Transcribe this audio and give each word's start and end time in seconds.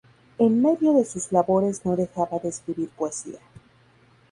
En 0.39 0.63
medio 0.63 0.93
de 0.93 1.05
sus 1.05 1.31
labores 1.31 1.85
no 1.85 1.95
dejaba 1.95 2.39
de 2.39 2.49
escribir 2.49 2.89
poesía. 2.89 3.37